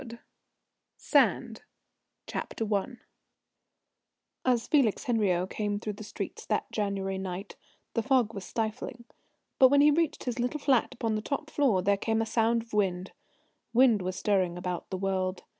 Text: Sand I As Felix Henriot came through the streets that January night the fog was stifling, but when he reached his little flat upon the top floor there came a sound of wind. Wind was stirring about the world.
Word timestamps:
Sand 0.97 1.61
I 2.33 2.41
As 4.43 4.67
Felix 4.67 5.03
Henriot 5.03 5.51
came 5.51 5.79
through 5.79 5.93
the 5.93 6.03
streets 6.03 6.43
that 6.47 6.71
January 6.71 7.19
night 7.19 7.55
the 7.93 8.01
fog 8.01 8.33
was 8.33 8.43
stifling, 8.43 9.05
but 9.59 9.67
when 9.69 9.81
he 9.81 9.91
reached 9.91 10.23
his 10.23 10.39
little 10.39 10.59
flat 10.59 10.95
upon 10.95 11.13
the 11.13 11.21
top 11.21 11.51
floor 11.51 11.83
there 11.83 11.97
came 11.97 12.19
a 12.19 12.25
sound 12.25 12.63
of 12.63 12.73
wind. 12.73 13.11
Wind 13.75 14.01
was 14.01 14.15
stirring 14.15 14.57
about 14.57 14.89
the 14.89 14.97
world. 14.97 15.43